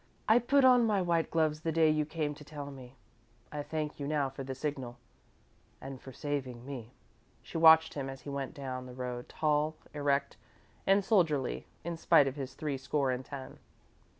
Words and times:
"I 0.27 0.39
put 0.39 0.65
on 0.65 0.87
my 0.87 0.99
white 0.99 1.29
gloves 1.29 1.61
the 1.61 1.71
day 1.71 1.87
you 1.91 2.07
came 2.07 2.33
to 2.33 2.43
tell 2.43 2.71
me. 2.71 2.95
I 3.51 3.61
thank 3.61 3.99
you 3.99 4.07
now 4.07 4.31
for 4.31 4.43
the 4.43 4.55
signal 4.55 4.97
and 5.79 6.01
for 6.01 6.11
saving 6.11 6.65
me." 6.65 6.89
She 7.43 7.59
watched 7.59 7.93
him 7.93 8.09
as 8.09 8.21
he 8.21 8.29
went 8.31 8.55
down 8.55 8.87
the 8.87 8.95
road, 8.95 9.29
tall, 9.29 9.75
erect, 9.93 10.37
and 10.87 11.05
soldierly, 11.05 11.67
in 11.83 11.97
spite 11.97 12.25
of 12.25 12.35
his 12.35 12.55
three 12.55 12.77
score 12.77 13.11
and 13.11 13.23
ten. 13.23 13.59